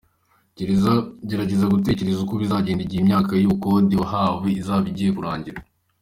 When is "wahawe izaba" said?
4.01-4.85